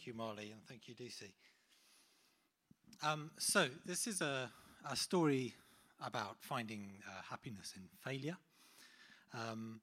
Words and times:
Thank 0.00 0.06
you, 0.06 0.14
Molly, 0.14 0.50
and 0.50 0.64
thank 0.66 0.88
you, 0.88 0.94
DC. 0.94 1.24
Um, 3.06 3.30
so, 3.36 3.68
this 3.84 4.06
is 4.06 4.22
a, 4.22 4.50
a 4.90 4.96
story 4.96 5.52
about 6.02 6.36
finding 6.40 6.92
uh, 7.06 7.20
happiness 7.28 7.74
in 7.76 7.82
failure. 8.02 8.38
Um, 9.34 9.82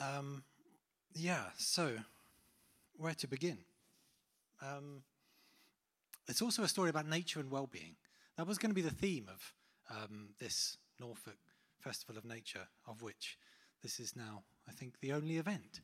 um, 0.00 0.42
yeah, 1.14 1.44
so 1.56 1.92
where 2.96 3.14
to 3.14 3.28
begin? 3.28 3.58
Um, 4.60 5.04
it's 6.26 6.42
also 6.42 6.64
a 6.64 6.68
story 6.68 6.90
about 6.90 7.06
nature 7.06 7.38
and 7.38 7.52
well 7.52 7.68
being. 7.70 7.94
That 8.36 8.48
was 8.48 8.58
going 8.58 8.70
to 8.70 8.74
be 8.74 8.82
the 8.82 8.90
theme 8.90 9.28
of 9.32 9.52
um, 9.96 10.30
this 10.40 10.76
Norfolk 10.98 11.38
Festival 11.78 12.18
of 12.18 12.24
Nature, 12.24 12.66
of 12.88 13.00
which 13.00 13.38
this 13.80 14.00
is 14.00 14.16
now, 14.16 14.42
I 14.68 14.72
think, 14.72 14.98
the 14.98 15.12
only 15.12 15.36
event. 15.36 15.82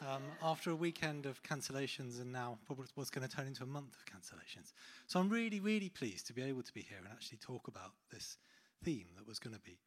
Um, 0.00 0.22
after 0.42 0.70
a 0.70 0.74
weekend 0.74 1.26
of 1.26 1.42
cancellations 1.44 2.20
and 2.20 2.32
now 2.32 2.58
probably 2.66 2.86
what's 2.96 3.10
going 3.10 3.28
to 3.28 3.36
turn 3.36 3.46
into 3.46 3.62
a 3.62 3.66
month 3.66 3.94
of 3.94 4.04
cancellations. 4.04 4.72
So 5.06 5.20
I'm 5.20 5.28
really, 5.28 5.60
really 5.60 5.90
pleased 5.90 6.26
to 6.26 6.32
be 6.32 6.42
able 6.42 6.62
to 6.62 6.72
be 6.72 6.80
here 6.80 6.98
and 6.98 7.06
actually 7.06 7.38
talk 7.38 7.68
about 7.68 7.92
this 8.10 8.36
theme 8.82 9.06
that 9.16 9.28
was 9.28 9.38
going 9.38 9.54
to 9.54 9.60
be 9.60 9.78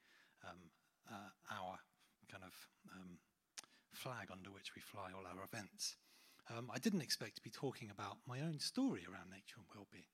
um, 0.47 0.57
uh, 1.11 1.31
our 1.51 1.79
kind 2.31 2.43
of 2.45 2.53
um, 2.95 3.17
flag 3.91 4.29
under 4.31 4.51
which 4.51 4.73
we 4.73 4.81
fly 4.81 5.09
all 5.13 5.25
our 5.27 5.43
events. 5.43 5.97
Um, 6.55 6.69
I 6.73 6.79
didn't 6.79 7.01
expect 7.01 7.35
to 7.35 7.41
be 7.41 7.49
talking 7.49 7.89
about 7.89 8.17
my 8.27 8.39
own 8.41 8.59
story 8.59 9.05
around 9.09 9.31
nature 9.31 9.57
and 9.57 9.65
well-being, 9.75 10.05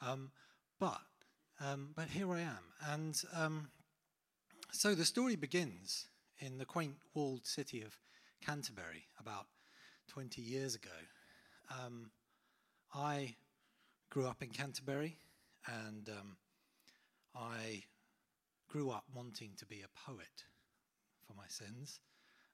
um, 0.00 0.30
but 0.78 1.00
um, 1.60 1.90
but 1.94 2.08
here 2.08 2.32
I 2.32 2.40
am, 2.40 2.72
and 2.90 3.22
so 4.72 4.94
the 4.94 5.04
story 5.04 5.36
begins 5.36 6.08
in 6.38 6.58
the 6.58 6.64
quaint 6.64 6.96
walled 7.14 7.46
city 7.46 7.82
of 7.82 7.98
Canterbury 8.44 9.04
about 9.20 9.46
20 10.08 10.42
years 10.42 10.74
ago. 10.74 10.90
Um, 11.70 12.10
I 12.94 13.36
grew 14.10 14.26
up 14.26 14.42
in 14.42 14.50
Canterbury 14.50 15.16
and 15.66 16.08
um, 16.08 16.36
I 17.34 17.84
grew 18.68 18.90
up 18.90 19.04
wanting 19.14 19.52
to 19.58 19.66
be 19.66 19.82
a 19.82 20.10
poet 20.10 20.44
for 21.26 21.34
my 21.34 21.46
sins 21.48 22.00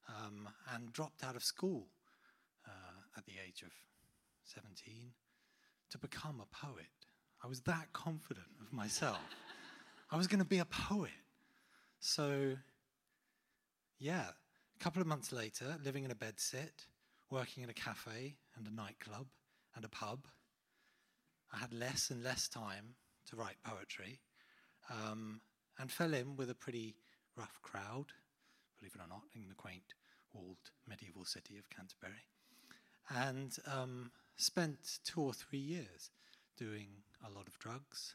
um, 0.09 0.49
and 0.75 0.93
dropped 0.93 1.25
out 1.25 1.37
of 1.37 1.43
school 1.43 1.87
uh, 2.67 3.17
at 3.17 3.25
the 3.27 3.35
age 3.45 3.63
of 3.63 3.73
17 4.45 5.13
to 5.91 5.99
become 5.99 6.43
a 6.43 6.57
poet. 6.67 6.87
I 7.43 7.47
was 7.47 7.61
that 7.63 7.93
confident 7.93 8.47
of 8.61 8.73
myself. 8.73 9.19
I 10.11 10.17
was 10.17 10.27
going 10.27 10.41
to 10.41 10.45
be 10.45 10.59
a 10.59 10.65
poet. 10.65 11.11
So, 12.01 12.57
yeah, 13.99 14.27
a 14.79 14.85
couple 14.85 15.03
of 15.03 15.09
months 15.09 15.33
later, 15.33 15.77
living 15.85 16.05
in 16.05 16.13
a 16.13 16.15
bedsit, 16.15 16.87
working 17.31 17.65
in 17.65 17.71
a 17.71 17.75
cafe 17.75 18.37
and 18.57 18.67
a 18.67 18.75
nightclub 18.75 19.27
and 19.75 19.85
a 19.85 19.89
pub, 19.89 20.21
I 21.53 21.59
had 21.59 21.73
less 21.73 22.11
and 22.11 22.23
less 22.23 22.49
time 22.49 22.95
to 23.29 23.37
write 23.37 23.57
poetry 23.65 24.21
um, 24.89 25.41
and 25.81 25.91
fell 25.91 26.15
in 26.15 26.37
with 26.37 26.49
a 26.49 26.55
pretty 26.55 26.95
rough 27.37 27.59
crowd, 27.61 28.07
believe 28.79 28.95
it 28.95 29.01
or 29.01 29.09
not, 29.09 29.23
in 29.35 29.49
the 29.49 29.55
quaint 29.55 29.95
walled 30.33 30.57
medieval 30.89 31.25
city 31.25 31.59
of 31.59 31.69
Canterbury, 31.71 32.23
and 33.11 33.57
um, 33.67 34.13
spent 34.37 35.01
two 35.05 35.21
or 35.21 35.33
three 35.33 35.59
years 35.59 36.11
doing 36.57 36.89
a 37.27 37.31
lot 37.37 37.49
of 37.49 37.59
drugs, 37.59 38.15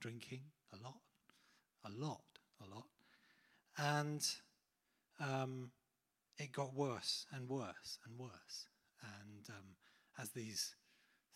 drinking 0.00 0.40
a 0.72 0.82
lot, 0.82 1.00
a 1.84 1.90
lot, 1.90 2.24
a 2.64 2.74
lot, 2.74 2.86
and 3.76 4.26
um, 5.20 5.70
it 6.40 6.52
got 6.52 6.74
worse 6.74 7.26
and 7.32 7.48
worse 7.48 7.98
and 8.06 8.18
worse. 8.18 8.66
And 9.02 9.44
um, 9.50 9.76
as 10.18 10.30
these 10.30 10.74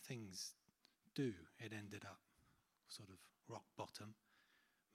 things 0.09 0.53
do, 1.15 1.33
it 1.59 1.73
ended 1.77 2.05
up 2.05 2.19
sort 2.89 3.11
of 3.11 3.17
rock 3.49 3.65
bottom, 3.77 4.15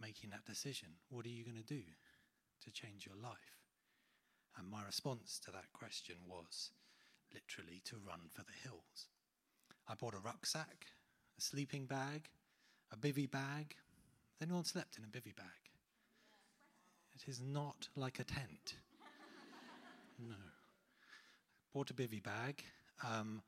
making 0.02 0.32
that 0.32 0.46
decision. 0.46 0.90
What 1.10 1.26
are 1.26 1.30
you 1.30 1.44
going 1.44 1.58
to 1.58 1.64
do 1.64 1.84
to 2.64 2.72
change 2.72 3.06
your 3.06 3.16
life? 3.22 3.62
And 4.58 4.68
my 4.68 4.84
response 4.84 5.40
to 5.46 5.52
that 5.52 5.72
question 5.74 6.16
was 6.28 6.72
literally 7.32 7.82
to 7.86 7.96
run 8.06 8.22
for 8.34 8.42
the 8.42 8.68
hills. 8.68 9.08
I 9.88 9.94
bought 9.94 10.16
a 10.16 10.20
rucksack, 10.20 10.88
a 11.38 11.42
sleeping 11.42 11.86
bag, 11.86 12.30
a 12.92 12.98
bivy 12.98 13.30
bag. 13.30 13.76
Has 14.40 14.48
anyone 14.48 14.66
slept 14.66 14.98
in 14.98 15.04
a 15.04 15.08
bivy 15.08 15.36
bag? 15.36 15.46
It 17.14 17.30
is 17.30 17.40
not 17.40 17.90
like 17.96 18.20
a 18.20 18.24
tent. 18.24 18.76
No. 20.28 20.36
Bought 21.74 21.92
a 21.92 21.94
bivy 21.94 22.22
bag. 22.22 22.64
Um, 23.08 23.42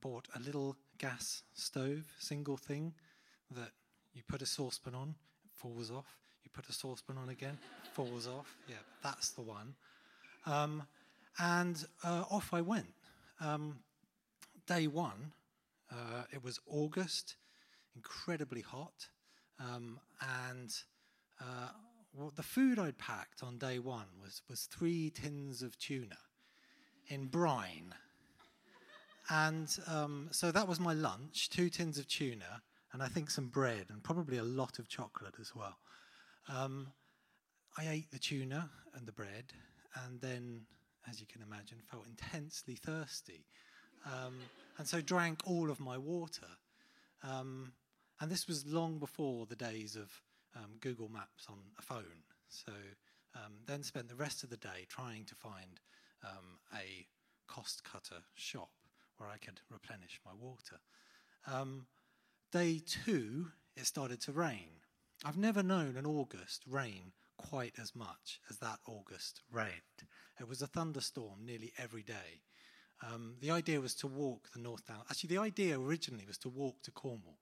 bought 0.00 0.28
a 0.34 0.40
little 0.40 0.76
gas 0.98 1.42
stove, 1.54 2.06
single 2.18 2.56
thing, 2.56 2.94
that 3.50 3.70
you 4.14 4.22
put 4.28 4.42
a 4.42 4.46
saucepan 4.46 4.94
on, 4.94 5.14
it 5.44 5.50
falls 5.54 5.90
off. 5.90 6.16
You 6.44 6.50
put 6.52 6.68
a 6.68 6.72
saucepan 6.72 7.18
on 7.18 7.28
again, 7.28 7.58
falls 7.92 8.26
off. 8.26 8.56
Yeah, 8.68 8.76
that's 9.02 9.30
the 9.30 9.42
one. 9.42 9.74
Um, 10.46 10.82
and 11.38 11.84
uh, 12.04 12.24
off 12.30 12.54
I 12.54 12.60
went. 12.60 12.92
Um, 13.40 13.78
day 14.66 14.86
one, 14.86 15.32
uh, 15.90 16.22
it 16.32 16.42
was 16.42 16.60
August, 16.66 17.36
incredibly 17.94 18.62
hot, 18.62 19.08
um, 19.60 19.98
and 20.48 20.74
uh, 21.40 21.68
well, 22.16 22.32
the 22.34 22.42
food 22.42 22.78
I'd 22.78 22.98
packed 22.98 23.42
on 23.42 23.58
day 23.58 23.78
one 23.78 24.06
was, 24.22 24.40
was 24.48 24.62
three 24.62 25.10
tins 25.10 25.62
of 25.62 25.78
tuna 25.78 26.16
in 27.08 27.26
brine. 27.26 27.94
And 29.28 29.68
um, 29.86 30.28
so 30.30 30.50
that 30.50 30.66
was 30.66 30.80
my 30.80 30.94
lunch 30.94 31.50
two 31.50 31.68
tins 31.68 31.98
of 31.98 32.08
tuna, 32.08 32.62
and 32.92 33.02
I 33.02 33.08
think 33.08 33.30
some 33.30 33.48
bread, 33.48 33.86
and 33.90 34.02
probably 34.02 34.38
a 34.38 34.44
lot 34.44 34.78
of 34.78 34.88
chocolate 34.88 35.34
as 35.40 35.54
well. 35.54 35.76
Um, 36.48 36.88
I 37.76 37.88
ate 37.88 38.10
the 38.10 38.18
tuna 38.18 38.70
and 38.94 39.06
the 39.06 39.12
bread, 39.12 39.52
and 40.04 40.20
then, 40.20 40.62
as 41.10 41.20
you 41.20 41.26
can 41.26 41.42
imagine, 41.42 41.78
felt 41.90 42.06
intensely 42.06 42.76
thirsty. 42.76 43.44
Um, 44.06 44.36
and 44.78 44.86
so 44.86 45.00
drank 45.00 45.40
all 45.44 45.70
of 45.70 45.80
my 45.80 45.98
water. 45.98 46.46
Um, 47.22 47.72
and 48.20 48.30
this 48.30 48.46
was 48.46 48.64
long 48.64 48.98
before 48.98 49.46
the 49.46 49.56
days 49.56 49.96
of 49.96 50.10
um, 50.56 50.72
Google 50.80 51.08
Maps 51.08 51.46
on 51.48 51.58
a 51.78 51.82
phone. 51.82 52.24
So 52.48 52.72
um, 53.34 53.52
then 53.66 53.82
spent 53.82 54.08
the 54.08 54.14
rest 54.14 54.42
of 54.42 54.50
the 54.50 54.56
day 54.56 54.86
trying 54.88 55.24
to 55.26 55.34
find 55.34 55.80
um, 56.24 56.58
a 56.74 57.06
Costcutter 57.48 58.22
shop 58.34 58.70
where 59.18 59.28
I 59.28 59.38
could 59.38 59.60
replenish 59.70 60.20
my 60.24 60.32
water. 60.38 60.80
Um, 61.46 61.86
day 62.52 62.80
two, 62.84 63.48
it 63.76 63.86
started 63.86 64.20
to 64.22 64.32
rain. 64.32 64.80
I've 65.24 65.36
never 65.36 65.62
known 65.62 65.96
an 65.96 66.06
August 66.06 66.64
rain 66.68 67.12
quite 67.38 67.74
as 67.80 67.94
much 67.94 68.40
as 68.50 68.58
that 68.58 68.78
August 68.86 69.42
rained. 69.50 70.04
It 70.40 70.48
was 70.48 70.62
a 70.62 70.66
thunderstorm 70.66 71.44
nearly 71.44 71.72
every 71.78 72.02
day. 72.02 72.42
Um, 73.02 73.36
the 73.40 73.50
idea 73.50 73.80
was 73.80 73.94
to 73.96 74.06
walk 74.06 74.48
the 74.54 74.60
North 74.60 74.86
Down. 74.86 75.02
Actually, 75.10 75.36
the 75.36 75.42
idea 75.42 75.78
originally 75.78 76.24
was 76.26 76.38
to 76.38 76.48
walk 76.48 76.82
to 76.82 76.90
Cornwall. 76.90 77.38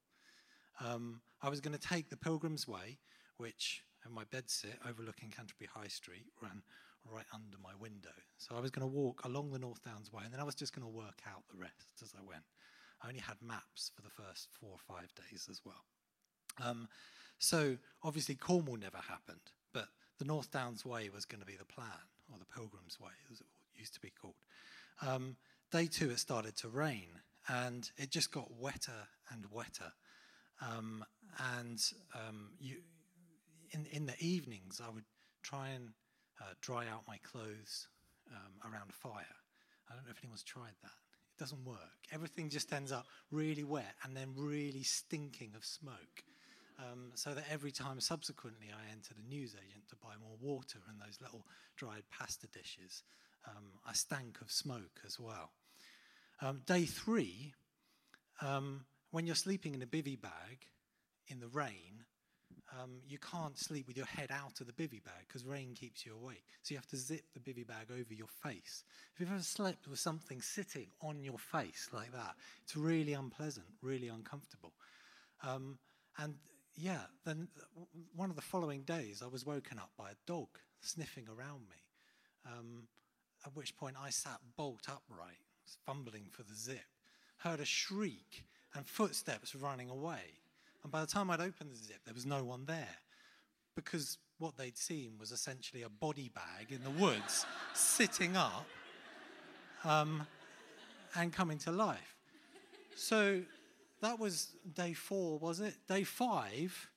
Um, 0.81 1.21
I 1.45 1.51
was 1.51 1.61
going 1.61 1.77
to 1.77 1.89
take 1.89 2.09
the 2.09 2.17
Pilgrim's 2.17 2.67
Way, 2.67 2.97
which 3.37 3.85
in 4.07 4.15
my 4.15 4.25
bed 4.25 4.45
sit 4.47 4.79
overlooking 4.89 5.29
Canterbury 5.29 5.69
High 5.75 5.89
Street 5.89 6.25
ran 6.41 6.63
right 7.05 7.27
under 7.35 7.59
my 7.63 7.73
window. 7.79 8.17
So 8.39 8.57
I 8.57 8.61
was 8.61 8.71
going 8.71 8.89
to 8.89 8.97
walk 8.97 9.27
along 9.27 9.51
the 9.51 9.59
North 9.59 9.85
Downs 9.85 10.11
Way, 10.11 10.23
and 10.25 10.33
then 10.33 10.41
I 10.41 10.45
was 10.45 10.55
just 10.55 10.75
going 10.75 10.87
to 10.87 10.97
work 10.97 11.21
out 11.29 11.43
the 11.53 11.61
rest 11.61 12.01
as 12.03 12.15
I 12.19 12.27
went. 12.27 12.45
I 13.03 13.09
only 13.09 13.21
had 13.21 13.37
maps 13.43 13.91
for 13.95 14.01
the 14.01 14.09
first 14.09 14.49
four 14.59 14.71
or 14.71 14.97
five 14.97 15.13
days 15.17 15.47
as 15.51 15.61
well. 15.67 15.85
Um, 16.65 16.89
so 17.39 17.77
obviously 18.03 18.37
Cornwall 18.37 18.79
never 18.79 18.97
happened, 18.97 19.53
but 19.75 19.89
the 20.19 20.25
North 20.25 20.51
Downs 20.51 20.87
Way 20.87 21.11
was 21.15 21.27
going 21.27 21.41
to 21.41 21.47
be 21.47 21.57
the 21.57 21.67
plan, 21.67 22.09
or 22.33 22.39
the 22.39 22.47
Pilgrim's 22.47 22.99
Way, 22.99 23.13
as 23.31 23.41
it 23.41 23.47
used 23.75 23.93
to 23.93 24.01
be 24.01 24.13
called. 24.19 24.41
Um, 25.07 25.37
day 25.71 25.89
two, 25.89 26.09
it 26.09 26.21
started 26.21 26.57
to 26.57 26.69
rain, 26.69 27.21
and 27.51 27.91
it 27.99 28.11
just 28.11 28.33
got 28.33 28.51
wetter 28.51 29.09
and 29.31 29.45
wetter. 29.53 29.93
Um, 30.63 31.05
and 31.55 31.83
um, 32.15 32.51
you, 32.61 32.77
in, 33.73 33.87
in 33.93 34.07
the 34.07 34.15
evenings, 34.21 34.81
I 34.85 34.91
would 34.91 35.05
try 35.43 35.69
and 35.71 35.91
uh, 36.41 36.55
dry 36.61 36.87
out 36.89 37.03
my 37.07 37.19
clothes 37.19 37.89
um, 38.31 38.71
around 38.71 38.91
a 38.91 38.93
fire. 38.93 39.25
I 39.91 39.95
don't 39.95 40.05
know 40.05 40.11
if 40.11 40.19
anyone's 40.23 40.43
tried 40.43 40.75
that. 40.83 40.91
It 41.37 41.41
doesn't 41.41 41.65
work. 41.65 41.79
Everything 42.13 42.49
just 42.49 42.73
ends 42.73 42.93
up 42.93 43.07
really 43.31 43.65
wet 43.65 43.95
and 44.05 44.17
then 44.17 44.33
really 44.37 44.83
stinking 44.83 45.53
of 45.57 45.65
smoke. 45.65 46.25
Um, 46.79 47.13
so 47.15 47.35
that 47.35 47.45
every 47.51 47.71
time 47.71 48.01
subsequently 48.01 48.67
I 48.73 48.91
entered 48.91 49.17
a 49.19 49.29
newsagent 49.29 49.89
to 49.91 49.97
buy 49.97 50.15
more 50.21 50.37
water 50.41 50.79
and 50.89 51.01
those 51.01 51.21
little 51.21 51.47
dried 51.77 52.03
pasta 52.11 52.49
dishes, 52.49 53.05
um, 53.47 53.65
I 53.87 53.93
stank 53.93 54.41
of 54.41 54.51
smoke 54.51 55.01
as 55.07 55.21
well. 55.21 55.53
Um, 56.41 56.63
day 56.67 56.85
three, 56.85 57.55
um, 58.41 58.87
when 59.13 59.27
you're 59.27 59.37
sleeping 59.37 59.75
in 59.75 59.83
a 59.83 59.87
bivy 59.87 60.21
bag 60.21 60.67
in 61.29 61.41
the 61.41 61.49
rain, 61.49 62.05
um, 62.73 63.01
you 63.07 63.19
can't 63.19 63.59
sleep 63.59 63.87
with 63.87 63.97
your 63.97 64.07
head 64.07 64.31
out 64.31 64.61
of 64.61 64.67
the 64.67 64.73
bivy 64.73 65.03
bag 65.05 65.27
because 65.29 65.45
rain 65.45 65.75
keeps 65.75 66.05
you 66.05 66.15
awake. 66.15 66.45
So 66.63 66.73
you 66.73 66.79
have 66.79 66.89
to 66.89 66.97
zip 66.97 67.25
the 67.35 67.41
bivy 67.41 67.67
bag 67.67 67.87
over 67.91 68.13
your 68.13 68.29
face. 68.43 68.85
If 69.15 69.21
you've 69.21 69.31
ever 69.31 69.43
slept 69.43 69.87
with 69.87 69.99
something 69.99 70.41
sitting 70.41 70.89
on 71.01 71.23
your 71.23 71.39
face 71.39 71.89
like 71.93 72.13
that, 72.13 72.35
it's 72.63 72.77
really 72.77 73.13
unpleasant, 73.13 73.67
really 73.83 74.09
uncomfortable. 74.09 74.73
Um, 75.47 75.79
and 76.19 76.35
yeah, 76.77 77.03
then 77.25 77.49
one 78.15 78.31
of 78.31 78.37
the 78.37 78.43
following 78.43 78.83
days, 78.83 79.23
I 79.23 79.29
was 79.29 79.47
woken 79.47 79.79
up 79.79 79.91
by 79.97 80.11
a 80.11 80.17
dog 80.27 80.49
sniffing 80.81 81.27
around 81.29 81.61
me. 81.69 81.77
Um, 82.47 82.89
at 83.47 83.55
which 83.55 83.77
point 83.77 83.97
I 84.03 84.11
sat 84.11 84.39
bolt 84.57 84.89
upright, 84.89 85.39
fumbling 85.87 86.29
for 86.31 86.43
the 86.43 86.55
zip, 86.55 86.85
heard 87.39 87.61
a 87.61 87.65
shriek 87.65 88.45
and 88.75 88.87
footsteps 88.87 89.55
running 89.55 89.91
away. 89.91 90.41
And 90.85 90.93
by 90.93 91.01
the 91.01 91.07
time 91.07 91.31
I'd 91.31 91.41
opened 91.41 91.73
the 91.73 91.77
zip, 91.77 92.01
there 92.05 92.15
was 92.15 92.27
no 92.27 92.45
one 92.45 92.67
there 92.67 92.97
because 93.75 94.19
what 94.39 94.57
they'd 94.57 94.77
seen 94.77 95.15
was 95.19 95.33
essentially 95.33 95.83
a 95.83 95.89
body 95.89 96.31
bag 96.35 96.71
in 96.71 96.85
the 96.85 96.91
woods 97.03 97.47
sitting 97.75 98.37
up 98.37 98.67
um, 99.83 100.27
and 101.17 101.33
coming 101.33 101.59
to 101.59 101.73
life. 101.73 102.17
So 102.97 103.41
that 104.03 104.19
was 104.19 104.55
day 104.75 104.93
four, 104.93 105.39
was 105.39 105.61
it? 105.61 105.75
Day 105.89 106.05
five, 106.05 106.91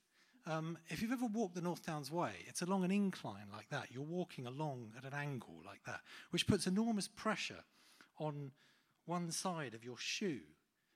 um, 0.46 0.78
if 0.90 1.02
you've 1.02 1.12
ever 1.12 1.26
walked 1.26 1.56
the 1.56 1.62
North 1.62 1.86
Downs 1.86 2.12
Way, 2.12 2.32
it's 2.48 2.62
along 2.62 2.84
an 2.84 2.92
incline 2.92 3.48
like 3.52 3.70
that. 3.70 3.88
You're 3.92 4.04
walking 4.04 4.46
along 4.46 4.92
at 4.98 5.06
an 5.06 5.14
angle 5.18 5.62
like 5.66 5.84
that, 5.86 6.02
which 6.32 6.48
puts 6.48 6.68
enormous 6.68 7.08
pressure 7.08 7.64
on 8.18 8.52
one 9.06 9.32
side 9.32 9.74
of 9.74 9.84
your 9.84 9.98
shoe. 9.98 10.42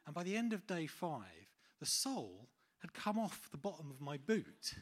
And 0.05 0.13
by 0.13 0.23
the 0.23 0.35
end 0.35 0.53
of 0.53 0.67
day 0.67 0.87
five, 0.87 1.47
the 1.79 1.85
sole 1.85 2.47
had 2.81 2.94
come 2.94 3.19
off 3.19 3.50
the 3.51 3.57
bottom 3.57 3.89
of 3.89 4.01
my 4.01 4.18
boot. 4.18 4.74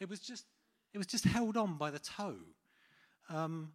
It 0.00 0.08
was 0.08 0.20
just, 0.20 0.46
it 0.92 0.98
was 0.98 1.06
just 1.06 1.24
held 1.24 1.56
on 1.56 1.76
by 1.76 1.90
the 1.90 1.98
toe. 1.98 2.36
Um, 3.28 3.72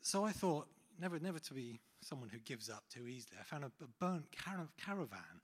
so 0.00 0.24
I 0.24 0.32
thought, 0.32 0.66
never, 1.00 1.18
never 1.18 1.38
to 1.38 1.54
be 1.54 1.78
someone 2.00 2.28
who 2.28 2.38
gives 2.38 2.68
up 2.68 2.84
too 2.92 3.06
easily. 3.06 3.36
I 3.40 3.44
found 3.44 3.64
a, 3.64 3.70
a 3.82 3.88
burnt 4.00 4.26
car- 4.36 4.68
caravan 4.84 5.40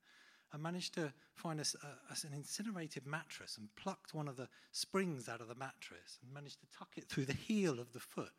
and 0.52 0.62
managed 0.62 0.94
to 0.94 1.12
find 1.34 1.60
a, 1.60 1.64
an 2.26 2.34
incinerated 2.34 3.06
mattress 3.06 3.58
and 3.58 3.68
plucked 3.76 4.14
one 4.14 4.28
of 4.28 4.36
the 4.36 4.48
springs 4.72 5.28
out 5.28 5.40
of 5.40 5.48
the 5.48 5.54
mattress 5.54 6.18
and 6.22 6.32
managed 6.32 6.60
to 6.60 6.66
tuck 6.76 6.88
it 6.96 7.04
through 7.04 7.26
the 7.26 7.34
heel 7.34 7.78
of 7.78 7.92
the 7.92 8.00
foot 8.00 8.32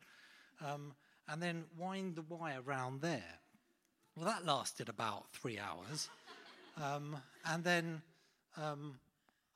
um, 0.66 0.94
and 1.28 1.42
then 1.42 1.64
wind 1.78 2.16
the 2.16 2.24
wire 2.24 2.60
around 2.66 3.02
there. 3.02 3.40
Well, 4.16 4.26
that 4.26 4.46
lasted 4.46 4.90
about 4.90 5.31
three 5.31 5.60
hours. 5.60 6.10
Um, 6.81 7.18
and 7.46 7.64
then 7.64 8.02
um, 8.58 8.96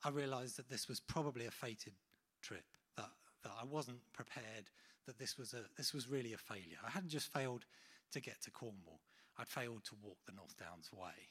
I 0.04 0.10
realized 0.10 0.58
that 0.58 0.68
this 0.68 0.88
was 0.88 1.00
probably 1.00 1.46
a 1.46 1.50
fated 1.50 1.94
trip, 2.42 2.64
that, 2.96 3.10
that 3.42 3.52
I 3.60 3.64
wasn't 3.64 4.00
prepared, 4.12 4.70
that 5.06 5.18
this 5.18 5.38
was, 5.38 5.54
a, 5.54 5.62
this 5.76 5.94
was 5.94 6.08
really 6.08 6.34
a 6.34 6.38
failure. 6.38 6.78
I 6.86 6.90
hadn't 6.90 7.10
just 7.10 7.32
failed 7.32 7.64
to 8.12 8.20
get 8.20 8.40
to 8.42 8.50
Cornwall, 8.50 9.00
I'd 9.38 9.48
failed 9.48 9.84
to 9.84 9.96
walk 10.02 10.18
the 10.26 10.32
North 10.32 10.56
Downs 10.56 10.90
Way. 10.92 11.30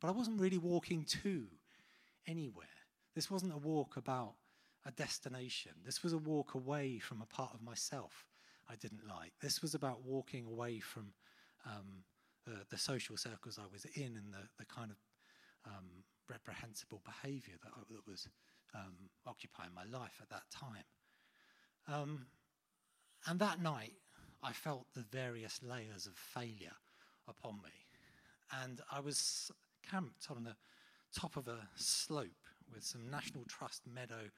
But 0.00 0.08
I 0.08 0.12
wasn't 0.12 0.40
really 0.40 0.58
walking 0.58 1.04
to 1.22 1.46
anywhere. 2.26 2.66
This 3.14 3.30
wasn't 3.30 3.54
a 3.54 3.58
walk 3.58 3.96
about 3.96 4.34
a 4.86 4.92
destination. 4.92 5.72
This 5.84 6.02
was 6.02 6.12
a 6.12 6.18
walk 6.18 6.54
away 6.54 6.98
from 6.98 7.20
a 7.20 7.26
part 7.26 7.52
of 7.52 7.62
myself 7.62 8.26
I 8.68 8.76
didn't 8.76 9.06
like. 9.08 9.32
This 9.40 9.60
was 9.62 9.74
about 9.74 10.04
walking 10.04 10.46
away 10.46 10.78
from 10.78 11.12
um, 11.66 12.04
the, 12.46 12.64
the, 12.70 12.78
social 12.78 13.16
circles 13.16 13.58
I 13.58 13.66
was 13.70 13.84
in 13.84 14.16
and 14.16 14.32
the, 14.32 14.48
the 14.58 14.64
kind 14.64 14.90
of 14.90 14.96
um, 15.66 16.04
reprehensible 16.30 17.02
behavior 17.04 17.54
that, 17.62 17.72
that 17.90 18.06
was 18.06 18.28
um, 18.74 18.94
occupying 19.26 19.74
my 19.74 19.84
life 19.84 20.18
at 20.22 20.30
that 20.30 20.44
time. 20.50 20.84
Um, 21.88 22.26
and 23.26 23.38
that 23.40 23.60
night, 23.60 23.94
I 24.42 24.52
felt 24.52 24.86
the 24.94 25.04
various 25.10 25.60
layers 25.62 26.06
of 26.06 26.14
failure 26.14 26.76
upon 27.28 27.56
me. 27.56 27.70
And 28.62 28.80
I 28.90 29.00
was 29.00 29.50
camped 29.88 30.28
on 30.30 30.44
the 30.44 30.56
top 31.14 31.36
of 31.36 31.48
a 31.48 31.58
slope 31.76 32.46
with 32.72 32.84
some 32.84 33.10
National 33.10 33.44
Trust 33.44 33.82
meadow 33.92 34.30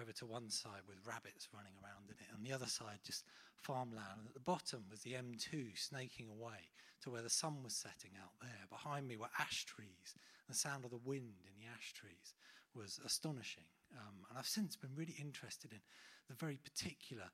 over 0.00 0.12
to 0.12 0.26
one 0.26 0.50
side 0.50 0.82
with 0.86 1.06
rabbits 1.06 1.48
running 1.54 1.72
around 1.82 2.08
in 2.08 2.16
it, 2.20 2.30
and 2.34 2.44
the 2.44 2.52
other 2.52 2.66
side 2.66 2.98
just 3.04 3.24
farmland. 3.56 4.18
And 4.18 4.28
at 4.28 4.34
the 4.34 4.40
bottom 4.40 4.84
was 4.90 5.00
the 5.00 5.12
M2 5.12 5.76
snaking 5.76 6.28
away 6.28 6.70
to 7.02 7.10
where 7.10 7.22
the 7.22 7.30
sun 7.30 7.62
was 7.62 7.74
setting 7.74 8.12
out 8.22 8.32
there. 8.40 8.66
Behind 8.70 9.06
me 9.08 9.16
were 9.16 9.30
ash 9.38 9.64
trees. 9.64 10.14
The 10.48 10.54
sound 10.54 10.84
of 10.84 10.90
the 10.90 11.02
wind 11.04 11.42
in 11.46 11.54
the 11.58 11.66
ash 11.66 11.92
trees 11.92 12.34
was 12.74 13.00
astonishing. 13.04 13.64
Um, 13.96 14.26
and 14.28 14.38
I've 14.38 14.46
since 14.46 14.76
been 14.76 14.94
really 14.94 15.16
interested 15.20 15.72
in 15.72 15.80
the 16.28 16.34
very 16.34 16.58
particular 16.62 17.30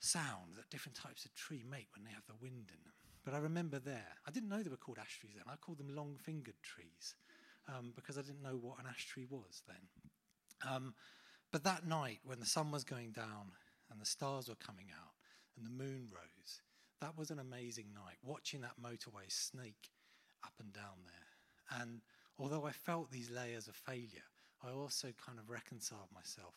sound 0.00 0.56
that 0.56 0.70
different 0.70 0.96
types 0.96 1.24
of 1.24 1.34
tree 1.34 1.64
make 1.68 1.88
when 1.94 2.04
they 2.04 2.12
have 2.12 2.26
the 2.26 2.40
wind 2.40 2.70
in 2.72 2.82
them. 2.84 2.94
But 3.24 3.34
I 3.34 3.38
remember 3.38 3.78
there, 3.78 4.16
I 4.26 4.30
didn't 4.30 4.48
know 4.48 4.62
they 4.62 4.70
were 4.70 4.76
called 4.76 4.98
ash 4.98 5.20
trees 5.20 5.34
then. 5.36 5.44
I 5.46 5.56
called 5.56 5.78
them 5.78 5.94
long 5.94 6.16
fingered 6.22 6.60
trees 6.62 7.14
um, 7.68 7.92
because 7.94 8.16
I 8.16 8.22
didn't 8.22 8.42
know 8.42 8.58
what 8.60 8.78
an 8.78 8.86
ash 8.88 9.06
tree 9.06 9.26
was 9.28 9.62
then. 9.68 10.70
Um, 10.70 10.94
but 11.52 11.64
that 11.64 11.86
night, 11.86 12.20
when 12.24 12.40
the 12.40 12.46
sun 12.46 12.70
was 12.70 12.84
going 12.84 13.12
down 13.12 13.52
and 13.90 14.00
the 14.00 14.06
stars 14.06 14.48
were 14.48 14.54
coming 14.54 14.86
out 14.90 15.12
and 15.56 15.66
the 15.66 15.70
moon 15.70 16.08
rose, 16.10 16.62
that 17.00 17.16
was 17.16 17.30
an 17.30 17.38
amazing 17.38 17.92
night, 17.94 18.16
watching 18.22 18.60
that 18.62 18.80
motorway 18.82 19.28
snake 19.28 19.90
up 20.44 20.52
and 20.60 20.72
down 20.72 21.04
there. 21.04 21.29
And 21.78 22.00
although 22.38 22.66
I 22.66 22.72
felt 22.72 23.10
these 23.10 23.30
layers 23.30 23.68
of 23.68 23.74
failure, 23.74 24.26
I 24.62 24.70
also 24.70 25.08
kind 25.24 25.38
of 25.38 25.48
reconciled 25.48 26.08
myself 26.12 26.54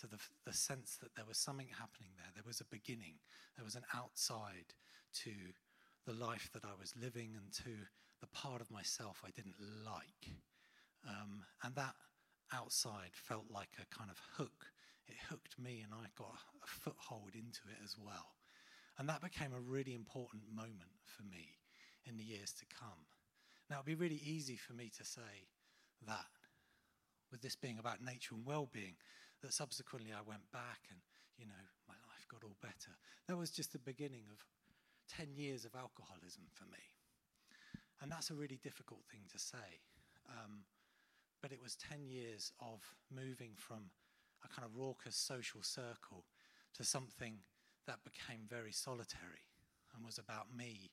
to 0.00 0.06
the, 0.06 0.18
the 0.44 0.52
sense 0.52 0.96
that 1.00 1.14
there 1.14 1.24
was 1.26 1.38
something 1.38 1.68
happening 1.68 2.10
there. 2.16 2.30
There 2.34 2.44
was 2.46 2.60
a 2.60 2.64
beginning, 2.64 3.14
there 3.56 3.64
was 3.64 3.76
an 3.76 3.84
outside 3.94 4.74
to 5.22 5.30
the 6.06 6.12
life 6.12 6.50
that 6.52 6.64
I 6.64 6.74
was 6.78 6.94
living 7.00 7.34
and 7.36 7.52
to 7.64 7.86
the 8.20 8.26
part 8.28 8.60
of 8.60 8.70
myself 8.70 9.22
I 9.24 9.30
didn't 9.30 9.56
like. 9.84 10.34
Um, 11.08 11.44
and 11.62 11.74
that 11.76 11.94
outside 12.52 13.10
felt 13.12 13.50
like 13.50 13.76
a 13.80 13.94
kind 13.94 14.10
of 14.10 14.20
hook. 14.36 14.66
It 15.06 15.16
hooked 15.28 15.58
me, 15.58 15.82
and 15.84 15.92
I 15.92 16.06
got 16.16 16.38
a 16.62 16.66
foothold 16.66 17.34
into 17.34 17.60
it 17.68 17.78
as 17.84 17.96
well. 17.98 18.32
And 18.98 19.08
that 19.08 19.20
became 19.20 19.52
a 19.52 19.60
really 19.60 19.94
important 19.94 20.44
moment 20.54 20.96
for 21.04 21.24
me 21.24 21.58
in 22.06 22.16
the 22.16 22.24
years 22.24 22.52
to 22.54 22.64
come. 22.66 23.04
Now, 23.70 23.76
it'd 23.76 23.86
be 23.86 23.94
really 23.94 24.20
easy 24.24 24.56
for 24.56 24.72
me 24.72 24.90
to 24.96 25.04
say 25.04 25.48
that, 26.06 26.26
with 27.30 27.40
this 27.40 27.56
being 27.56 27.78
about 27.78 28.02
nature 28.02 28.34
and 28.34 28.44
well 28.44 28.68
being, 28.72 28.96
that 29.42 29.52
subsequently 29.52 30.12
I 30.12 30.22
went 30.26 30.50
back 30.52 30.80
and, 30.90 31.00
you 31.38 31.46
know, 31.46 31.64
my 31.88 31.94
life 32.08 32.26
got 32.30 32.44
all 32.44 32.56
better. 32.60 32.92
That 33.28 33.36
was 33.36 33.50
just 33.50 33.72
the 33.72 33.78
beginning 33.78 34.24
of 34.30 34.44
10 35.08 35.34
years 35.34 35.64
of 35.64 35.74
alcoholism 35.74 36.44
for 36.52 36.64
me. 36.64 36.82
And 38.00 38.10
that's 38.12 38.30
a 38.30 38.34
really 38.34 38.58
difficult 38.62 39.00
thing 39.10 39.22
to 39.32 39.38
say. 39.38 39.80
Um, 40.28 40.64
but 41.42 41.52
it 41.52 41.60
was 41.62 41.76
10 41.76 42.06
years 42.06 42.52
of 42.60 42.80
moving 43.14 43.52
from 43.56 43.90
a 44.44 44.48
kind 44.48 44.66
of 44.66 44.76
raucous 44.76 45.16
social 45.16 45.62
circle 45.62 46.24
to 46.74 46.84
something 46.84 47.38
that 47.86 48.04
became 48.04 48.40
very 48.48 48.72
solitary 48.72 49.44
and 49.94 50.04
was 50.04 50.18
about 50.18 50.46
me 50.56 50.90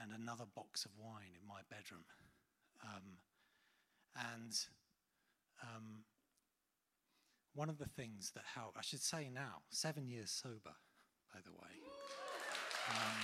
and 0.00 0.12
another 0.12 0.44
box 0.54 0.84
of 0.84 0.92
wine 0.98 1.32
in 1.40 1.46
my 1.46 1.60
bedroom. 1.70 2.04
Um, 2.82 3.18
and 4.16 4.52
um, 5.62 6.04
one 7.54 7.68
of 7.68 7.78
the 7.78 7.86
things 7.86 8.32
that 8.34 8.44
helped, 8.54 8.76
I 8.78 8.82
should 8.82 9.02
say 9.02 9.28
now, 9.32 9.62
seven 9.70 10.08
years 10.08 10.30
sober, 10.30 10.74
by 11.32 11.40
the 11.44 11.52
way. 11.52 11.74
Um, 12.88 13.16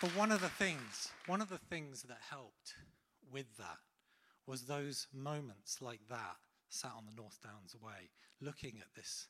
but 0.00 0.16
one 0.16 0.30
of 0.30 0.40
the 0.40 0.48
things, 0.48 1.10
one 1.26 1.40
of 1.40 1.48
the 1.48 1.58
things 1.58 2.02
that 2.02 2.18
helped 2.30 2.74
with 3.32 3.56
that 3.56 3.78
was 4.46 4.62
those 4.62 5.06
moments 5.12 5.80
like 5.82 6.00
that, 6.08 6.36
sat 6.68 6.92
on 6.96 7.06
the 7.06 7.20
North 7.20 7.38
Downs 7.42 7.74
Way, 7.80 8.10
looking 8.40 8.78
at 8.80 8.94
this 8.94 9.28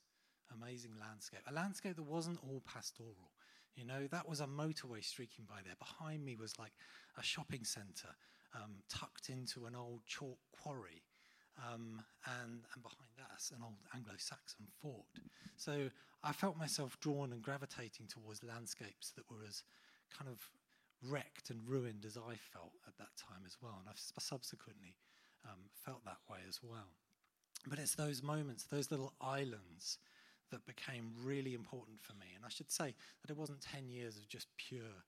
amazing 0.55 0.93
landscape. 1.01 1.41
A 1.49 1.53
landscape 1.53 1.97
that 1.97 2.03
wasn't 2.03 2.39
all 2.43 2.63
pastoral. 2.67 3.33
You 3.75 3.85
know, 3.85 4.07
that 4.11 4.29
was 4.29 4.41
a 4.41 4.47
motorway 4.47 5.05
streaking 5.05 5.45
by 5.49 5.61
there. 5.65 5.77
Behind 5.79 6.25
me 6.25 6.37
was 6.37 6.59
like 6.59 6.73
a 7.17 7.23
shopping 7.23 7.65
centre 7.65 8.15
um, 8.55 8.83
tucked 8.89 9.29
into 9.29 9.67
an 9.67 9.75
old 9.77 10.01
chalk 10.07 10.39
quarry. 10.53 11.03
um, 11.67 12.03
and, 12.41 12.63
and 12.75 12.83
behind 12.83 13.19
us, 13.35 13.53
an 13.55 13.63
old 13.63 13.75
Anglo 13.95 14.15
Saxon 14.17 14.67
fort. 14.81 15.07
So 15.57 15.91
I 16.23 16.33
felt 16.33 16.57
myself 16.57 16.99
drawn 17.01 17.33
and 17.33 17.43
gravitating 17.43 18.07
towards 18.07 18.45
landscapes 18.45 19.11
that 19.17 19.29
were 19.31 19.45
as 19.47 19.63
kind 20.17 20.31
of 20.31 20.49
wrecked 21.03 21.51
and 21.51 21.61
ruined 21.67 22.05
as 22.07 22.17
I 22.17 22.35
felt 22.53 22.73
at 22.87 22.97
that 22.99 23.17
time 23.17 23.43
as 23.47 23.57
well. 23.61 23.77
And 23.81 23.89
I've 23.89 23.99
subsequently 24.23 24.95
um, 25.45 25.59
felt 25.85 26.05
that 26.05 26.19
way 26.31 26.39
as 26.49 26.61
well. 26.63 26.95
But 27.67 27.79
it's 27.79 27.95
those 27.97 28.23
moments, 28.23 28.65
those 28.65 28.91
little 28.91 29.15
islands 29.21 29.99
that 30.51 30.67
became 30.67 31.13
really 31.23 31.55
important 31.55 32.01
for 32.01 32.13
me. 32.15 32.27
And 32.35 32.45
I 32.45 32.49
should 32.49 32.71
say 32.71 32.95
that 33.23 33.31
it 33.31 33.37
wasn't 33.37 33.61
10 33.61 33.89
years 33.89 34.17
of 34.17 34.29
just 34.29 34.49
pure 34.57 35.05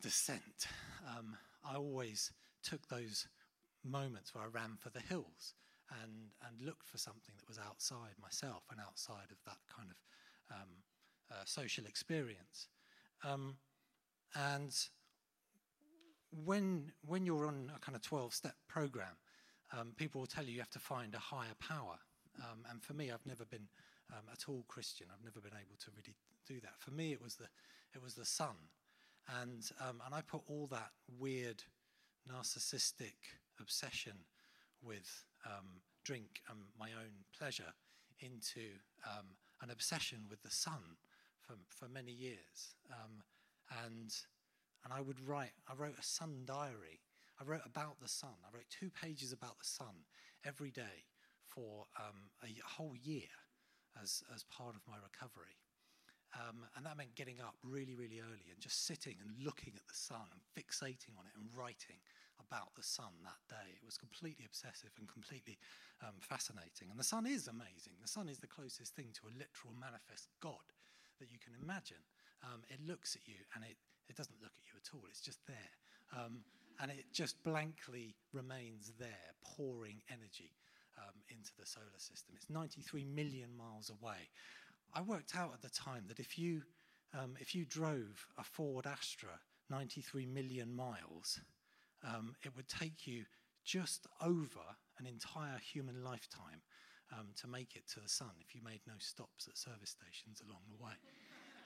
descent. 0.00 0.66
Um, 1.16 1.36
I 1.64 1.76
always 1.76 2.32
took 2.62 2.86
those 2.88 3.26
moments 3.84 4.34
where 4.34 4.44
I 4.44 4.48
ran 4.48 4.76
for 4.78 4.90
the 4.90 5.00
hills 5.00 5.54
and, 6.02 6.30
and 6.46 6.66
looked 6.66 6.88
for 6.88 6.98
something 6.98 7.34
that 7.38 7.48
was 7.48 7.58
outside 7.58 8.14
myself 8.20 8.64
and 8.70 8.80
outside 8.80 9.30
of 9.30 9.38
that 9.46 9.58
kind 9.74 9.88
of 9.90 10.56
um, 10.56 10.68
uh, 11.30 11.44
social 11.44 11.86
experience. 11.86 12.68
Um, 13.24 13.56
and 14.34 14.74
when, 16.44 16.92
when 17.04 17.24
you're 17.24 17.46
on 17.46 17.70
a 17.74 17.78
kind 17.78 17.96
of 17.96 18.02
12 18.02 18.34
step 18.34 18.54
program, 18.68 19.16
um, 19.76 19.92
people 19.96 20.20
will 20.20 20.26
tell 20.26 20.44
you 20.44 20.52
you 20.52 20.60
have 20.60 20.70
to 20.70 20.78
find 20.78 21.14
a 21.14 21.18
higher 21.18 21.54
power. 21.60 21.96
Um, 22.38 22.64
and 22.70 22.82
for 22.82 22.92
me, 22.92 23.10
I've 23.10 23.24
never 23.26 23.44
been 23.44 23.68
um, 24.12 24.24
at 24.32 24.48
all 24.48 24.64
Christian. 24.68 25.06
I've 25.12 25.24
never 25.24 25.40
been 25.40 25.56
able 25.58 25.76
to 25.84 25.90
really 25.90 26.14
do 26.46 26.60
that. 26.60 26.78
For 26.78 26.90
me, 26.90 27.12
it 27.12 27.22
was 27.22 27.36
the, 27.36 27.46
it 27.94 28.02
was 28.02 28.14
the 28.14 28.24
sun. 28.24 28.56
And, 29.40 29.68
um, 29.80 30.00
and 30.04 30.14
I 30.14 30.20
put 30.20 30.42
all 30.46 30.68
that 30.70 30.90
weird, 31.18 31.62
narcissistic 32.30 33.14
obsession 33.60 34.12
with 34.82 35.24
um, 35.44 35.80
drink 36.04 36.42
and 36.48 36.58
my 36.78 36.88
own 36.92 37.24
pleasure 37.36 37.74
into 38.20 38.68
um, 39.04 39.26
an 39.62 39.70
obsession 39.70 40.20
with 40.30 40.42
the 40.42 40.50
sun 40.50 40.96
for, 41.40 41.54
for 41.68 41.88
many 41.88 42.12
years. 42.12 42.74
Um, 42.90 43.22
and, 43.84 44.14
and 44.84 44.92
I 44.92 45.00
would 45.00 45.20
write, 45.26 45.52
I 45.68 45.74
wrote 45.74 45.98
a 45.98 46.02
sun 46.02 46.42
diary. 46.44 47.00
I 47.40 47.44
wrote 47.44 47.66
about 47.66 48.00
the 48.00 48.08
sun. 48.08 48.34
I 48.44 48.54
wrote 48.54 48.66
two 48.70 48.90
pages 48.90 49.32
about 49.32 49.58
the 49.58 49.64
sun 49.64 50.06
every 50.44 50.70
day 50.70 51.04
for 51.44 51.86
um, 51.98 52.30
a 52.44 52.48
whole 52.64 52.94
year 53.02 53.28
as, 54.00 54.22
as 54.34 54.44
part 54.44 54.74
of 54.74 54.82
my 54.88 54.96
recovery. 55.00 55.56
Um, 56.36 56.68
and 56.76 56.84
that 56.84 56.98
meant 57.00 57.14
getting 57.16 57.40
up 57.40 57.56
really, 57.64 57.94
really 57.96 58.20
early 58.20 58.52
and 58.52 58.60
just 58.60 58.84
sitting 58.84 59.16
and 59.24 59.32
looking 59.40 59.72
at 59.72 59.86
the 59.88 59.96
sun 59.96 60.28
and 60.28 60.42
fixating 60.52 61.16
on 61.16 61.24
it 61.24 61.32
and 61.38 61.48
writing 61.56 61.96
about 62.36 62.74
the 62.76 62.84
sun 62.84 63.16
that 63.24 63.40
day. 63.48 63.72
It 63.72 63.84
was 63.86 63.96
completely 63.96 64.44
obsessive 64.44 64.92
and 65.00 65.08
completely 65.08 65.56
um, 66.04 66.20
fascinating. 66.20 66.92
And 66.92 67.00
the 67.00 67.06
sun 67.06 67.24
is 67.24 67.48
amazing. 67.48 67.96
The 68.02 68.10
sun 68.10 68.28
is 68.28 68.38
the 68.38 68.50
closest 68.50 68.92
thing 68.94 69.16
to 69.16 69.32
a 69.32 69.36
literal 69.38 69.72
manifest 69.72 70.28
God 70.44 70.66
that 71.18 71.32
you 71.32 71.40
can 71.40 71.56
imagine. 71.56 72.04
Um, 72.44 72.60
it 72.68 72.84
looks 72.84 73.16
at 73.16 73.24
you 73.24 73.40
and 73.56 73.64
it, 73.64 73.80
it 74.12 74.16
doesn't 74.16 74.36
look 74.44 74.52
at 74.52 74.66
you 74.68 74.76
at 74.76 74.92
all, 74.92 75.08
it's 75.08 75.24
just 75.24 75.40
there. 75.48 75.72
Um, 76.12 76.44
and 76.80 76.90
it 76.90 77.08
just 77.12 77.40
blankly 77.42 78.14
remains 78.36 78.92
there, 79.00 79.32
pouring 79.40 80.02
energy 80.12 80.52
um, 80.98 81.14
into 81.28 81.50
the 81.58 81.66
solar 81.66 81.98
system. 81.98 82.34
It's 82.36 82.50
93 82.50 83.04
million 83.04 83.50
miles 83.56 83.90
away. 83.90 84.30
I 84.94 85.02
worked 85.02 85.36
out 85.36 85.52
at 85.52 85.62
the 85.62 85.68
time 85.68 86.04
that 86.08 86.18
if 86.18 86.38
you, 86.38 86.62
um, 87.18 87.36
if 87.40 87.54
you 87.54 87.64
drove 87.64 88.26
a 88.38 88.44
Ford 88.44 88.86
Astra 88.86 89.40
93 89.70 90.26
million 90.26 90.74
miles, 90.74 91.40
um, 92.06 92.34
it 92.44 92.54
would 92.56 92.68
take 92.68 93.06
you 93.06 93.24
just 93.64 94.06
over 94.22 94.60
an 94.98 95.06
entire 95.06 95.58
human 95.58 96.04
lifetime 96.04 96.62
um, 97.12 97.26
to 97.40 97.48
make 97.48 97.76
it 97.76 97.86
to 97.94 98.00
the 98.00 98.08
sun 98.08 98.30
if 98.40 98.54
you 98.54 98.60
made 98.64 98.80
no 98.86 98.94
stops 98.98 99.48
at 99.48 99.56
service 99.56 99.90
stations 99.90 100.42
along 100.46 100.60
the 100.70 100.84
way. 100.84 100.92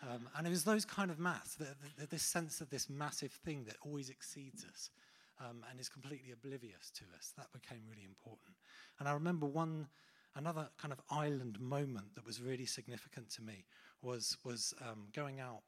Um, 0.03 0.29
and 0.37 0.47
it 0.47 0.51
was 0.51 0.65
those 0.65 0.85
kind 0.85 1.11
of 1.11 1.19
maths, 1.19 1.57
the, 1.57 1.69
the, 1.99 2.07
this 2.07 2.23
sense 2.23 2.61
of 2.61 2.71
this 2.71 2.89
massive 2.89 3.33
thing 3.33 3.65
that 3.65 3.77
always 3.83 4.09
exceeds 4.09 4.65
us 4.65 4.91
um, 5.40 5.64
and 5.70 5.80
is 5.80 5.88
completely 5.88 6.32
oblivious 6.32 6.90
to 6.94 7.04
us. 7.16 7.32
That 7.37 7.52
became 7.52 7.82
really 7.88 8.04
important. 8.04 8.54
And 8.99 9.09
I 9.09 9.12
remember 9.12 9.47
one, 9.47 9.88
another 10.37 10.68
kind 10.78 10.92
of 10.92 11.00
island 11.11 11.59
moment 11.61 12.14
that 12.14 12.26
was 12.26 12.40
really 12.40 12.66
significant 12.66 13.30
to 13.30 13.42
me 13.42 13.64
was, 14.02 14.37
was 14.44 14.75
um, 14.82 15.09
going 15.14 15.40
out 15.40 15.62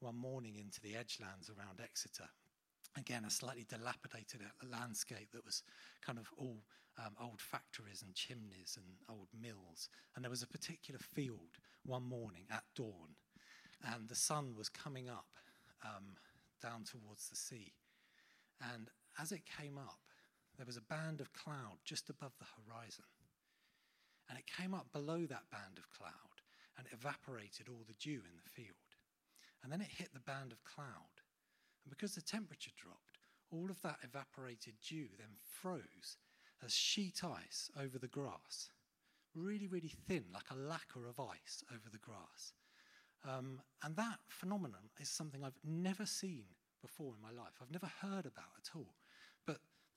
one 0.00 0.16
morning 0.16 0.56
into 0.56 0.80
the 0.80 0.96
edgelands 0.96 1.50
around 1.50 1.80
Exeter 1.82 2.28
again, 2.98 3.24
a 3.24 3.30
slightly 3.30 3.64
dilapidated 3.68 4.40
landscape 4.70 5.30
that 5.32 5.44
was 5.44 5.62
kind 6.04 6.18
of 6.18 6.28
all 6.36 6.62
um, 6.98 7.14
old 7.20 7.40
factories 7.40 8.02
and 8.02 8.14
chimneys 8.14 8.76
and 8.76 8.86
old 9.08 9.28
mills. 9.40 9.88
And 10.14 10.24
there 10.24 10.30
was 10.30 10.42
a 10.42 10.46
particular 10.46 11.00
field 11.00 11.58
one 11.84 12.02
morning 12.02 12.44
at 12.50 12.64
dawn, 12.76 13.16
and 13.92 14.08
the 14.08 14.14
sun 14.14 14.54
was 14.56 14.68
coming 14.68 15.08
up 15.08 15.26
um, 15.84 16.16
down 16.62 16.84
towards 16.84 17.28
the 17.28 17.36
sea. 17.36 17.72
And 18.74 18.88
as 19.20 19.32
it 19.32 19.42
came 19.58 19.78
up, 19.78 20.00
there 20.56 20.66
was 20.66 20.76
a 20.76 20.82
band 20.82 21.20
of 21.20 21.32
cloud 21.32 21.78
just 21.84 22.10
above 22.10 22.32
the 22.38 22.46
horizon. 22.56 23.04
And 24.28 24.38
it 24.38 24.44
came 24.46 24.74
up 24.74 24.92
below 24.92 25.26
that 25.26 25.50
band 25.50 25.78
of 25.78 25.90
cloud 25.90 26.40
and 26.78 26.86
evaporated 26.92 27.68
all 27.68 27.84
the 27.86 27.94
dew 28.00 28.20
in 28.24 28.36
the 28.36 28.50
field. 28.50 28.76
And 29.62 29.72
then 29.72 29.80
it 29.80 29.88
hit 29.88 30.12
the 30.12 30.20
band 30.20 30.52
of 30.52 30.64
cloud 30.64 31.22
and 31.84 31.90
because 31.90 32.14
the 32.14 32.22
temperature 32.22 32.70
dropped, 32.76 33.18
all 33.50 33.70
of 33.70 33.80
that 33.82 33.98
evaporated 34.02 34.74
dew 34.86 35.08
then 35.18 35.36
froze 35.42 36.16
as 36.64 36.72
sheet 36.72 37.22
ice 37.24 37.70
over 37.78 37.98
the 37.98 38.08
grass, 38.08 38.70
really, 39.34 39.66
really 39.66 39.92
thin, 40.08 40.24
like 40.32 40.50
a 40.50 40.56
lacquer 40.56 41.08
of 41.08 41.18
ice 41.18 41.62
over 41.70 41.90
the 41.90 41.98
grass. 41.98 42.52
Um, 43.28 43.60
and 43.82 43.96
that 43.96 44.18
phenomenon 44.28 44.90
is 45.00 45.08
something 45.08 45.44
I've 45.44 45.58
never 45.64 46.06
seen 46.06 46.44
before 46.80 47.14
in 47.14 47.22
my 47.22 47.30
life. 47.30 47.54
I've 47.60 47.70
never 47.70 47.90
heard 48.00 48.26
about 48.26 48.54
at 48.58 48.76
all. 48.76 48.94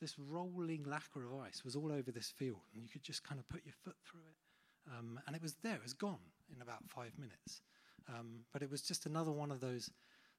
This 0.02 0.20
rolling 0.20 0.84
lacquer 0.84 1.26
of 1.26 1.40
ice 1.46 1.64
was 1.64 1.76
all 1.76 1.92
over 1.92 2.12
this 2.12 2.34
field, 2.36 2.62
and 2.74 2.84
you 2.84 2.90
could 2.90 3.04
just 3.04 3.24
kind 3.24 3.40
of 3.40 3.48
put 3.48 3.66
your 3.66 3.74
foot 3.84 3.96
through 4.06 4.22
it. 4.30 4.92
Um, 4.98 5.20
and 5.26 5.36
it 5.36 5.42
was 5.42 5.56
there, 5.64 5.76
it 5.76 5.84
was 5.84 5.94
gone 5.94 6.20
in 6.54 6.62
about 6.62 6.88
five 6.88 7.12
minutes. 7.18 7.62
Um, 8.08 8.42
but 8.54 8.62
it 8.62 8.70
was 8.70 8.82
just 8.82 9.06
another 9.06 9.32
one 9.32 9.52
of 9.52 9.60
those, 9.60 9.90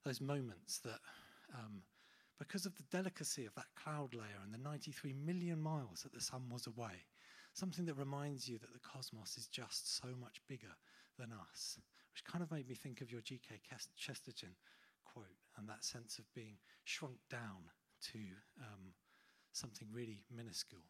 those 0.05 0.21
moments 0.21 0.79
that 0.81 1.01
um, 1.55 1.83
because 2.39 2.67
of 2.67 2.75
the 2.77 2.85
delicacy 2.91 3.47
of 3.47 3.55
that 3.55 3.67
cloud 3.83 4.15
layer 4.15 4.41
and 4.45 4.53
the 4.53 4.59
93 4.59 5.15
million 5.15 5.61
miles 5.61 6.03
that 6.03 6.13
the 6.13 6.21
sun 6.21 6.43
was 6.51 6.67
away. 6.67 7.05
Something 7.55 7.87
that 7.87 7.95
reminds 7.95 8.49
you 8.49 8.59
that 8.59 8.73
the 8.73 8.89
cosmos 8.89 9.39
is 9.39 9.47
just 9.47 9.97
so 9.97 10.09
much 10.21 10.43
bigger 10.47 10.77
than 11.19 11.33
us, 11.51 11.79
which 12.13 12.25
kind 12.25 12.45
of 12.45 12.51
made 12.51 12.69
me 12.69 12.75
think 12.75 13.01
of 13.01 13.11
your 13.11 13.23
G.K. 13.23 13.61
Chesterton 13.97 14.55
quote 15.05 15.25
and 15.57 15.67
that 15.69 15.83
sense 15.83 16.19
of 16.19 16.25
being 16.35 16.59
shrunk 16.85 17.17
down 17.31 17.71
to 18.13 18.19
um, 18.61 18.93
something 19.57 19.89
really 19.93 20.21
minuscule. 20.35 20.85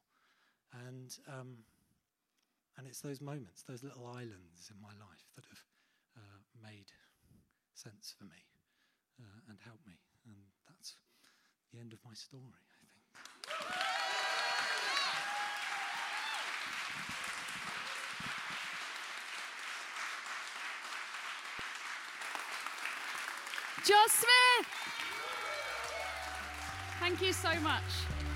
And, 0.86 1.16
um, 1.28 1.58
and 2.76 2.86
it's 2.86 3.00
those 3.00 3.20
moments, 3.20 3.62
those 3.62 3.82
little 3.82 4.06
islands 4.06 4.70
in 4.70 4.76
my 4.82 4.92
life 4.98 5.30
that 5.36 5.44
have 5.46 5.62
uh, 6.16 6.38
made 6.62 6.90
sense 7.74 8.14
for 8.18 8.24
me 8.24 8.42
uh, 9.20 9.40
and 9.48 9.58
helped 9.64 9.86
me. 9.86 9.94
And 10.26 10.34
that's 10.68 10.96
the 11.72 11.78
end 11.78 11.92
of 11.92 12.00
my 12.04 12.14
story, 12.14 12.42
I 12.42 12.74
think. 12.80 12.92
Josh 23.86 24.10
Smith! 24.10 24.66
Thank 26.98 27.22
you 27.22 27.32
so 27.32 27.54
much. 27.60 28.35